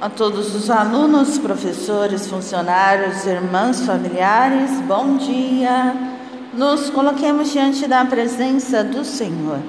A 0.00 0.10
todos 0.10 0.54
os 0.54 0.70
alunos, 0.70 1.38
professores, 1.38 2.26
funcionários, 2.26 3.24
irmãs, 3.26 3.86
familiares, 3.86 4.70
bom 4.82 5.16
dia. 5.16 5.94
Nos 6.52 6.90
coloquemos 6.90 7.52
diante 7.52 7.86
da 7.86 8.04
presença 8.04 8.82
do 8.82 9.04
Senhor. 9.04 9.60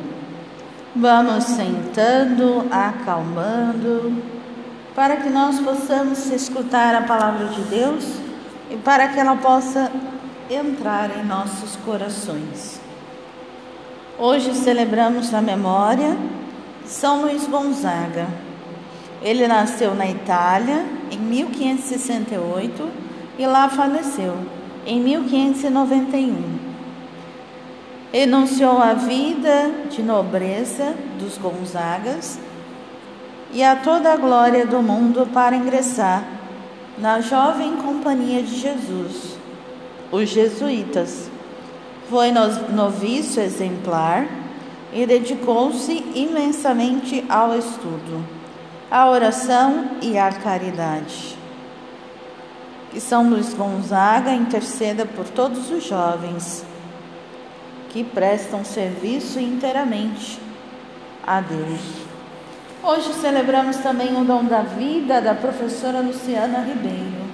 Vamos 0.96 1.43
sentando, 1.43 2.65
acalmando, 2.71 4.21
para 4.96 5.18
que 5.18 5.30
nós 5.30 5.59
possamos 5.59 6.26
escutar 6.32 6.96
a 6.96 7.02
palavra 7.02 7.48
de 7.48 7.62
Deus 7.64 8.04
e 8.71 8.76
para 8.78 9.07
que 9.10 9.20
ela 9.20 9.36
possa 9.36 9.92
entrar 10.50 11.18
em 11.18 11.23
nossos 11.23 11.76
corações. 11.86 12.82
Hoje 14.18 14.54
celebramos 14.55 15.34
a 15.34 15.42
memória 15.42 16.18
São 16.84 17.21
Luís 17.21 17.48
Gonzaga. 17.48 18.28
Ele 19.26 19.48
nasceu 19.48 19.96
na 19.96 20.07
Itália 20.07 20.86
em 21.10 21.18
1568 21.18 22.88
e 23.39 23.47
lá 23.47 23.68
faleceu 23.68 24.38
em 24.86 25.00
1591. 25.02 26.36
Enunciou 28.14 28.78
a 28.78 28.93
vida 28.93 29.71
de 29.89 30.04
nobreza 30.04 30.93
dos 31.19 31.39
Gonzagas 31.39 32.39
e 33.52 33.64
a 33.64 33.75
toda 33.75 34.14
a 34.14 34.16
glória 34.16 34.64
do 34.67 34.83
mundo 34.83 35.28
para 35.33 35.55
ingressar 35.55 36.23
na 37.00 37.19
jovem 37.19 37.78
companhia 37.78 38.44
de 38.44 38.59
Jesus, 38.59 39.38
os 40.11 40.30
jesuítas. 40.30 41.31
Foi 42.11 42.31
noviço 42.31 43.39
exemplar 43.39 44.28
e 44.94 45.03
dedicou-se 45.08 45.92
imensamente 46.14 47.25
ao 47.28 47.58
estudo, 47.58 48.23
à 48.89 49.09
oração 49.09 49.98
e 50.02 50.17
à 50.17 50.31
caridade. 50.31 51.38
Que 52.92 53.00
São 53.00 53.30
Luís 53.30 53.53
Gonzaga 53.53 54.33
interceda 54.33 55.05
por 55.05 55.25
todos 55.25 55.69
os 55.69 55.83
jovens 55.83 56.64
que 57.89 58.03
prestam 58.03 58.64
serviço 58.64 59.39
inteiramente 59.39 60.39
a 61.25 61.42
Deus. 61.42 61.80
Hoje 62.83 63.14
celebramos 63.16 63.77
também 63.77 64.16
o 64.16 64.23
dom 64.23 64.45
da 64.45 64.61
vida 64.61 65.20
da 65.20 65.33
professora 65.33 66.02
Luciana 66.02 66.59
Ribeiro, 66.59 67.25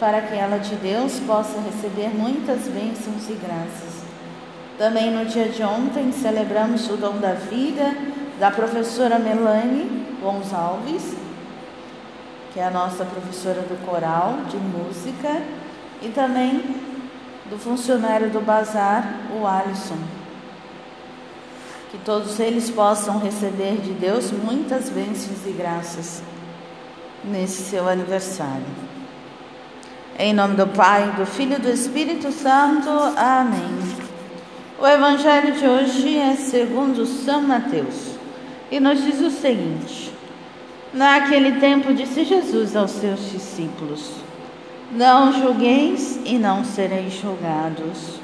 para 0.00 0.20
que 0.22 0.34
ela 0.34 0.58
de 0.58 0.74
Deus 0.76 1.20
possa 1.20 1.60
receber 1.60 2.08
muitas 2.08 2.66
bênçãos 2.68 3.28
e 3.28 3.34
graças. 3.34 4.02
Também 4.76 5.10
no 5.10 5.24
dia 5.24 5.48
de 5.48 5.62
ontem 5.62 6.10
celebramos 6.10 6.90
o 6.90 6.96
dom 6.96 7.18
da 7.18 7.34
vida 7.34 7.94
da 8.40 8.50
professora 8.50 9.18
Melanie 9.18 10.01
Gonçalves, 10.22 11.14
que 12.52 12.60
é 12.60 12.64
a 12.64 12.70
nossa 12.70 13.04
professora 13.04 13.62
do 13.62 13.84
coral 13.84 14.38
de 14.48 14.56
música, 14.56 15.42
e 16.00 16.08
também 16.08 16.62
do 17.50 17.58
funcionário 17.58 18.30
do 18.30 18.40
bazar, 18.40 19.14
o 19.38 19.46
Alisson. 19.46 19.98
Que 21.90 21.98
todos 21.98 22.40
eles 22.40 22.70
possam 22.70 23.18
receber 23.18 23.80
de 23.82 23.92
Deus 23.92 24.30
muitas 24.30 24.88
bênçãos 24.88 25.44
e 25.44 25.50
graças 25.50 26.22
nesse 27.24 27.62
seu 27.62 27.88
aniversário. 27.88 28.64
Em 30.18 30.32
nome 30.32 30.56
do 30.56 30.66
Pai, 30.66 31.12
do 31.12 31.26
Filho 31.26 31.56
e 31.56 31.60
do 31.60 31.68
Espírito 31.68 32.30
Santo. 32.32 32.88
Amém. 33.16 33.78
O 34.80 34.86
evangelho 34.86 35.52
de 35.52 35.66
hoje 35.66 36.18
é 36.18 36.34
segundo 36.36 37.06
São 37.06 37.42
Mateus 37.42 38.12
e 38.70 38.80
nos 38.80 39.02
diz 39.02 39.20
o 39.20 39.30
seguinte: 39.30 40.11
Naquele 40.92 41.52
tempo 41.52 41.94
disse 41.94 42.22
Jesus 42.22 42.76
aos 42.76 42.90
seus 42.90 43.30
discípulos: 43.30 44.10
Não 44.90 45.32
julgueis 45.32 46.20
e 46.22 46.36
não 46.36 46.64
sereis 46.64 47.14
julgados, 47.14 48.20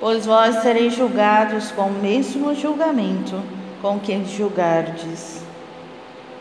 pois 0.00 0.24
vós 0.24 0.62
sereis 0.62 0.94
julgados 0.94 1.70
com 1.72 1.88
o 1.88 2.00
mesmo 2.00 2.54
julgamento 2.54 3.42
com 3.82 4.00
que 4.00 4.24
julgardes, 4.24 5.42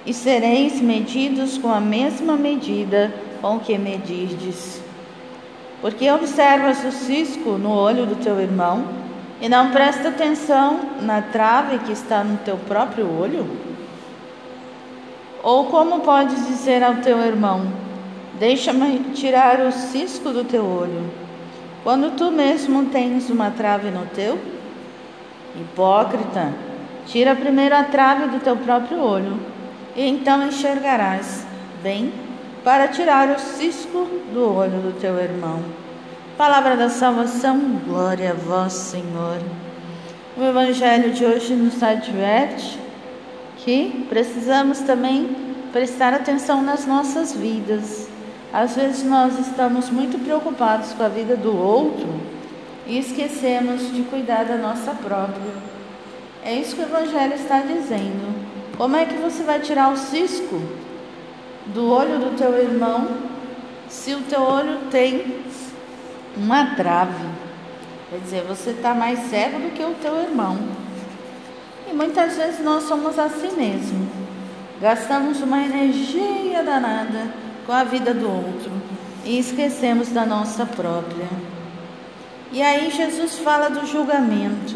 e 0.05 0.13
sereis 0.13 0.79
medidos 0.79 1.57
com 1.57 1.73
a 1.73 1.81
mesma 1.81 2.37
medida 2.37 3.13
com 3.41 3.59
que 3.59 3.77
medirdes. 3.77 4.81
Porque 5.81 6.09
observas 6.09 6.85
o 6.85 6.91
cisco 6.93 7.57
no 7.57 7.69
olho 7.69 8.05
do 8.05 8.15
teu 8.15 8.39
irmão 8.39 8.85
e 9.41 9.49
não 9.49 9.71
presta 9.71 10.07
atenção 10.07 10.79
na 11.01 11.21
trave 11.21 11.79
que 11.79 11.91
está 11.91 12.23
no 12.23 12.37
teu 12.37 12.55
próprio 12.55 13.11
olho? 13.13 13.72
Ou 15.43 15.65
como 15.65 15.99
podes 15.99 16.47
dizer 16.47 16.81
ao 16.81 16.95
teu 16.95 17.19
irmão: 17.19 17.67
Deixa-me 18.39 18.99
tirar 19.13 19.59
o 19.59 19.71
cisco 19.73 20.29
do 20.29 20.45
teu 20.45 20.65
olho, 20.65 21.11
quando 21.83 22.15
tu 22.15 22.31
mesmo 22.31 22.85
tens 22.85 23.29
uma 23.29 23.51
trave 23.51 23.91
no 23.91 24.05
teu? 24.05 24.39
Hipócrita, 25.53 26.53
tira 27.05 27.35
primeiro 27.35 27.75
a 27.75 27.83
trave 27.83 28.27
do 28.27 28.39
teu 28.39 28.55
próprio 28.55 28.99
olho, 28.99 29.37
e 29.95 30.07
então 30.07 30.47
enxergarás 30.47 31.45
bem 31.83 32.11
para 32.63 32.87
tirar 32.87 33.29
o 33.29 33.37
cisco 33.37 34.07
do 34.33 34.55
olho 34.55 34.79
do 34.79 34.97
teu 34.97 35.19
irmão. 35.19 35.59
Palavra 36.37 36.77
da 36.77 36.89
salvação, 36.89 37.59
glória 37.85 38.31
a 38.31 38.33
vós, 38.33 38.71
Senhor. 38.71 39.39
O 40.37 40.43
Evangelho 40.43 41.11
de 41.11 41.25
hoje 41.25 41.53
nos 41.53 41.83
adverte 41.83 42.79
que 43.63 44.05
precisamos 44.09 44.79
também 44.79 45.35
prestar 45.71 46.13
atenção 46.13 46.61
nas 46.61 46.85
nossas 46.85 47.33
vidas. 47.33 48.07
Às 48.51 48.75
vezes 48.75 49.03
nós 49.03 49.39
estamos 49.39 49.89
muito 49.89 50.23
preocupados 50.23 50.93
com 50.93 51.03
a 51.03 51.07
vida 51.07 51.35
do 51.35 51.55
outro 51.57 52.07
e 52.85 52.97
esquecemos 52.97 53.91
de 53.93 54.03
cuidar 54.03 54.43
da 54.45 54.57
nossa 54.57 54.91
própria. 54.91 55.53
É 56.43 56.53
isso 56.53 56.75
que 56.75 56.81
o 56.81 56.85
Evangelho 56.85 57.33
está 57.35 57.61
dizendo. 57.61 58.33
Como 58.77 58.95
é 58.95 59.05
que 59.05 59.15
você 59.15 59.43
vai 59.43 59.59
tirar 59.59 59.91
o 59.91 59.97
cisco 59.97 60.61
do 61.67 61.89
olho 61.89 62.19
do 62.19 62.37
teu 62.37 62.53
irmão 62.57 63.07
se 63.87 64.13
o 64.13 64.21
teu 64.21 64.41
olho 64.41 64.79
tem 64.91 65.41
uma 66.35 66.75
trave. 66.75 67.25
Quer 68.09 68.19
dizer, 68.19 68.43
você 68.43 68.71
está 68.71 68.93
mais 68.93 69.19
cego 69.29 69.59
do 69.59 69.71
que 69.71 69.83
o 69.83 69.93
teu 70.01 70.19
irmão. 70.21 70.57
Muitas 71.93 72.35
vezes 72.35 72.59
nós 72.63 72.83
somos 72.83 73.19
assim 73.19 73.55
mesmo. 73.55 74.09
Gastamos 74.81 75.41
uma 75.41 75.63
energia 75.63 76.63
danada 76.63 77.33
com 77.65 77.71
a 77.71 77.83
vida 77.83 78.13
do 78.13 78.27
outro 78.27 78.71
e 79.23 79.37
esquecemos 79.37 80.09
da 80.09 80.25
nossa 80.25 80.65
própria. 80.65 81.27
E 82.51 82.61
aí 82.61 82.89
Jesus 82.89 83.37
fala 83.37 83.69
do 83.69 83.85
julgamento 83.85 84.75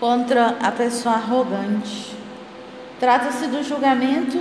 contra 0.00 0.56
a 0.60 0.72
pessoa 0.72 1.14
arrogante. 1.14 2.16
Trata-se 2.98 3.46
do 3.46 3.62
julgamento 3.62 4.38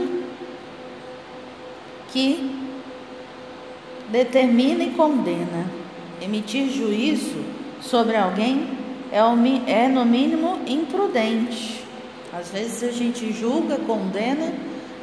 que 2.12 2.60
determina 4.10 4.84
e 4.84 4.92
condena. 4.92 5.66
Emitir 6.22 6.70
juízo 6.70 7.46
sobre 7.82 8.18
alguém 8.18 8.79
é, 9.12 9.88
no 9.88 10.06
mínimo 10.06 10.60
imprudente. 10.68 11.84
Às 12.32 12.52
vezes 12.52 12.84
a 12.84 12.92
gente 12.92 13.34
julga, 13.34 13.78
condena 13.78 14.54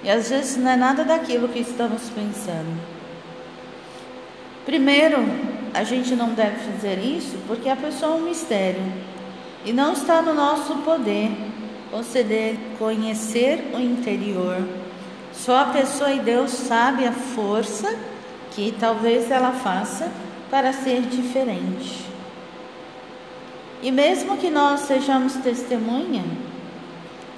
e 0.03 0.11
às 0.11 0.31
vezes 0.31 0.56
não 0.56 0.71
é 0.71 0.77
nada 0.77 1.05
daquilo 1.05 1.49
que 1.49 1.59
estamos 1.59 2.03
pensando. 2.11 2.81
Primeiro, 4.65 5.19
a 5.75 5.84
gente 5.84 6.15
não 6.15 6.31
deve 6.31 6.56
fazer 6.72 6.99
isso 6.99 7.37
porque 7.47 7.69
a 7.69 7.77
pessoa 7.77 8.12
é 8.12 8.16
um 8.16 8.25
mistério 8.25 8.83
e 9.65 9.72
não 9.72 9.93
está 9.93 10.22
no 10.22 10.33
nosso 10.33 10.77
poder 10.77 11.31
conceder, 11.91 12.56
conhecer 12.78 13.71
o 13.75 13.78
interior. 13.78 14.66
Só 15.33 15.60
a 15.60 15.65
pessoa 15.66 16.13
e 16.13 16.21
Deus 16.21 16.51
sabe 16.51 17.04
a 17.04 17.13
força 17.13 17.97
que 18.53 18.75
talvez 18.78 19.31
ela 19.31 19.53
faça 19.53 20.10
para 20.51 20.72
ser 20.72 21.03
diferente. 21.03 22.16
E 23.86 23.92
mesmo 23.92 24.36
que 24.36 24.50
nós 24.50 24.80
sejamos 24.80 25.34
testemunha, 25.34 26.24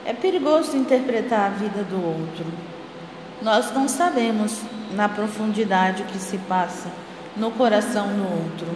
é 0.07 0.15
perigoso 0.15 0.79
interpretar 0.79 1.49
a 1.49 1.51
vida 1.51 1.85
do 1.85 1.97
outro. 1.97 2.47
Nós 3.43 3.71
não 3.75 3.87
sabemos 3.87 4.63
na 4.95 5.11
profundidade 5.11 6.05
o 6.05 6.07
que 6.07 6.19
se 6.19 6.39
passa 6.39 6.89
no 7.37 7.51
coração 7.51 8.07
do 8.07 8.23
outro. 8.23 8.67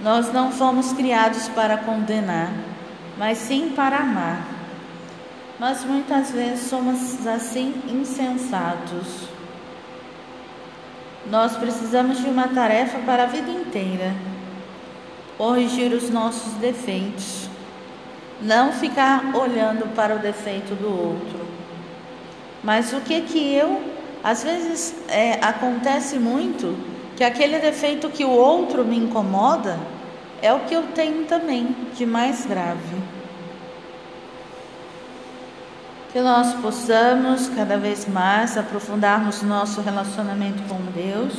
Nós 0.00 0.32
não 0.32 0.50
fomos 0.50 0.94
criados 0.94 1.46
para 1.50 1.76
condenar, 1.76 2.54
mas 3.18 3.36
sim 3.36 3.74
para 3.76 3.98
amar. 3.98 4.48
Mas 5.60 5.84
muitas 5.84 6.30
vezes 6.30 6.70
somos 6.70 7.26
assim 7.26 7.74
insensatos. 7.86 9.28
Nós 11.26 11.54
precisamos 11.54 12.18
de 12.18 12.30
uma 12.30 12.48
tarefa 12.48 12.98
para 13.00 13.24
a 13.24 13.26
vida 13.26 13.50
inteira: 13.50 14.14
corrigir 15.36 15.92
os 15.92 16.10
nossos 16.10 16.54
defeitos, 16.54 17.48
não 18.40 18.72
ficar 18.72 19.34
olhando 19.34 19.94
para 19.94 20.16
o 20.16 20.18
defeito 20.18 20.74
do 20.74 20.88
outro. 20.88 21.46
Mas 22.62 22.92
o 22.92 23.00
que 23.00 23.20
que 23.22 23.54
eu, 23.54 23.80
às 24.24 24.42
vezes 24.42 24.94
é, 25.08 25.38
acontece 25.42 26.18
muito 26.18 26.76
que 27.16 27.24
aquele 27.24 27.58
defeito 27.58 28.08
que 28.08 28.24
o 28.24 28.30
outro 28.30 28.84
me 28.84 28.96
incomoda 28.96 29.78
é 30.42 30.52
o 30.52 30.60
que 30.60 30.74
eu 30.74 30.82
tenho 30.94 31.24
também 31.24 31.74
de 31.94 32.04
mais 32.04 32.44
grave. 32.44 32.96
Que 36.12 36.20
nós 36.20 36.54
possamos 36.54 37.48
cada 37.50 37.76
vez 37.76 38.06
mais 38.08 38.56
aprofundarmos 38.56 39.42
nosso 39.42 39.80
relacionamento 39.80 40.62
com 40.64 40.78
Deus, 40.94 41.34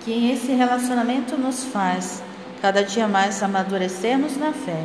que 0.00 0.30
esse 0.30 0.52
relacionamento 0.52 1.36
nos 1.36 1.64
faz 1.64 2.22
cada 2.60 2.82
dia 2.82 3.08
mais 3.08 3.42
amadurecermos 3.42 4.36
na 4.36 4.52
fé, 4.52 4.84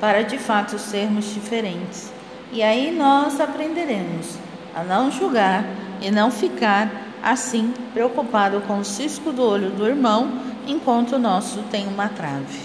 para 0.00 0.22
de 0.22 0.38
fato 0.38 0.78
sermos 0.78 1.32
diferentes. 1.32 2.12
E 2.52 2.62
aí 2.62 2.90
nós 2.90 3.40
aprenderemos 3.40 4.38
a 4.74 4.82
não 4.82 5.10
julgar 5.10 5.64
e 6.00 6.10
não 6.10 6.30
ficar 6.30 6.90
assim 7.22 7.72
preocupado 7.92 8.60
com 8.62 8.78
o 8.78 8.84
cisco 8.84 9.32
do 9.32 9.42
olho 9.42 9.70
do 9.70 9.86
irmão, 9.86 10.40
enquanto 10.66 11.12
o 11.12 11.18
nosso 11.18 11.62
tem 11.70 11.86
uma 11.86 12.08
trave. 12.08 12.58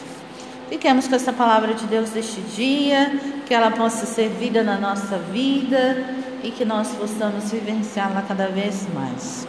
Fiquemos 0.69 1.07
com 1.07 1.15
essa 1.15 1.31
palavra 1.31 1.73
de 1.73 1.85
Deus 1.85 2.09
deste 2.09 2.41
dia, 2.41 3.19
que 3.45 3.53
ela 3.53 3.69
possa 3.71 4.05
ser 4.05 4.29
vida 4.29 4.63
na 4.63 4.77
nossa 4.77 5.17
vida 5.17 6.03
e 6.43 6.51
que 6.51 6.65
nós 6.65 6.89
possamos 6.95 7.51
vivenciá-la 7.51 8.23
cada 8.23 8.47
vez 8.47 8.87
mais. 8.93 9.47